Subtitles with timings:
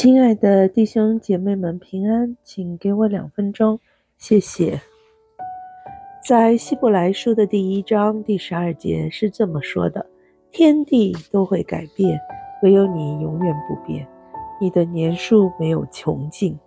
[0.00, 3.78] 亲爱的弟兄姐妹们，平安，请给我两分钟，
[4.16, 4.80] 谢谢。
[6.26, 10.06] 在希伯来书的第一章第十二节是这么说的
[10.50, 12.18] ：“天地都会改变，
[12.62, 14.08] 唯有你永远不变，
[14.58, 16.58] 你的年数没有穷尽。”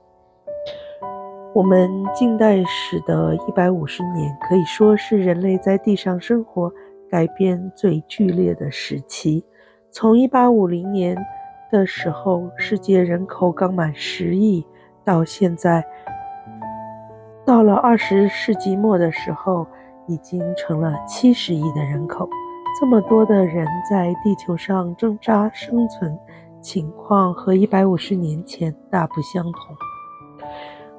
[1.55, 6.71] 我们近代史的一百五十年，可以说是人类在地上生活
[7.09, 9.43] 改变最剧烈的时期。
[9.89, 11.17] 从一八五零年
[11.73, 14.63] 的时候，世界人口刚满十亿，
[15.03, 15.83] 到现在，
[17.43, 19.65] 到了二十世纪末的时候，
[20.07, 22.29] 已经成了七十亿的人口。
[22.79, 26.15] 这么多的人在地球上挣扎生存，
[26.61, 29.75] 情况和一百五十年前大不相同。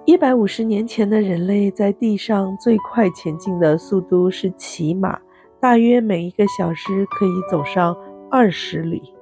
[0.05, 5.21] 一百五十年前的人类在地上最快前进的速度是骑马，
[5.61, 7.97] 大约每一个小时可以走上
[8.29, 9.15] 二十里。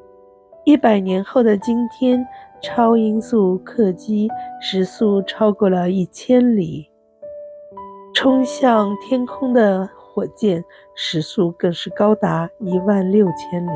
[0.65, 2.25] 一百年后的今天，
[2.61, 4.29] 超音速客机
[4.61, 6.89] 时速超过了一千里，
[8.15, 13.71] 冲向天空的火箭时速更是高达一万六千里。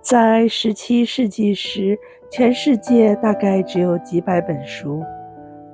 [0.00, 1.96] 在十七世纪时，
[2.28, 5.00] 全世界大概只有几百本书，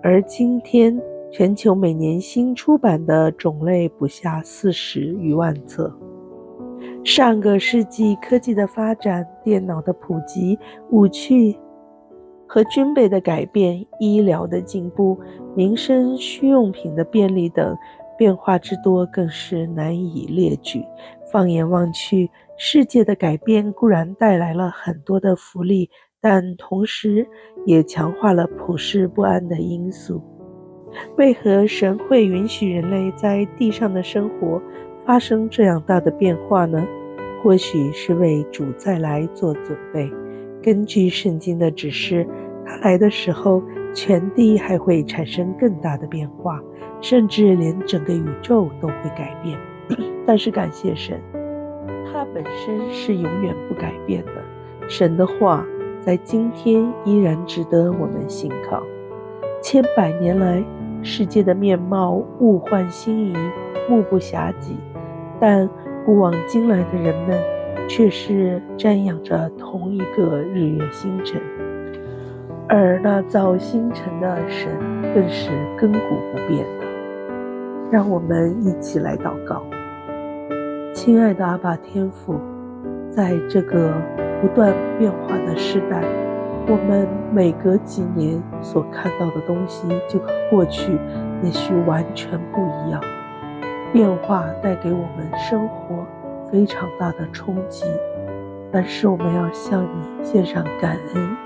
[0.02, 1.00] 而今天，
[1.32, 5.90] 全球每年新出版的种类不下四十余万册。
[7.04, 10.58] 上个世纪科技的发展、电脑的普及、
[10.90, 11.54] 武器
[12.46, 15.20] 和军备的改变、医疗的进步、
[15.54, 17.76] 民生需用品的便利等
[18.16, 20.82] 变化之多，更是难以列举。
[21.30, 25.90] 放眼望去，世界的改变固然带来了很多的福利，
[26.22, 27.28] 但同时
[27.66, 30.22] 也强化了普世不安的因素。
[31.18, 34.62] 为何神会允许人类在地上的生活
[35.06, 36.86] 发生这样大的变化呢？
[37.42, 40.10] 或许是为主再来做准备。
[40.62, 42.26] 根据圣经的指示，
[42.64, 46.58] 他来的时候，全地还会产生更大的变化，
[47.02, 49.58] 甚至连整个宇宙都会改变。
[50.26, 51.20] 但是感谢神，
[52.10, 54.32] 他本身是永远不改变的。
[54.88, 55.66] 神的话
[56.00, 58.82] 在今天依然值得我们信靠。
[59.62, 60.64] 千百年来，
[61.02, 63.36] 世界的面貌物换星移，
[63.86, 64.74] 目不暇给，
[65.40, 65.68] 但
[66.04, 67.38] 古往今来的人们，
[67.88, 71.40] 却是瞻仰着同一个日月星辰，
[72.68, 74.68] 而那造星辰的神
[75.14, 76.84] 更是亘古不变的。
[77.90, 79.62] 让我们一起来祷告，
[80.92, 82.40] 亲爱的阿爸天父，
[83.10, 83.92] 在这个
[84.40, 86.02] 不断变化的时代，
[86.66, 90.98] 我们每隔几年所看到的东西，就和过去
[91.42, 93.00] 也许完全不一样。
[93.94, 96.04] 变化带给我们生活
[96.50, 97.84] 非常大的冲击，
[98.72, 101.36] 但是我们要向你献上感恩，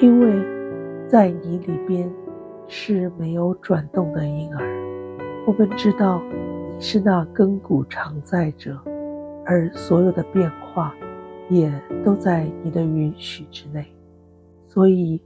[0.00, 2.12] 因为在你里边
[2.66, 4.66] 是没有转动的婴儿。
[5.46, 6.20] 我们知道
[6.74, 8.76] 你是那亘古常在者，
[9.46, 10.92] 而所有的变化
[11.48, 11.72] 也
[12.04, 13.86] 都在你的允许之内。
[14.66, 15.22] 所以，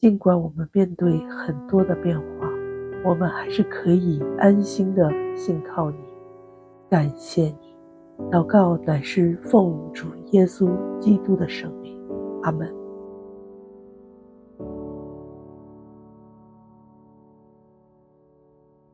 [0.00, 2.41] 尽管我们面对很多的变化，
[3.04, 5.96] 我们还是可以安心的信靠你，
[6.88, 7.72] 感谢你。
[8.30, 11.98] 祷告乃是奉主耶稣基督的圣名，
[12.42, 12.81] 阿门。